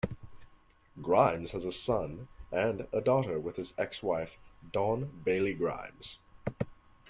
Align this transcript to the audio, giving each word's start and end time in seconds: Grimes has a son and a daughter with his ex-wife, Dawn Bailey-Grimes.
Grimes 0.99 1.51
has 1.51 1.63
a 1.63 1.71
son 1.71 2.27
and 2.51 2.87
a 2.91 3.01
daughter 3.01 3.39
with 3.39 3.57
his 3.57 3.75
ex-wife, 3.77 4.35
Dawn 4.73 5.21
Bailey-Grimes. 5.23 6.17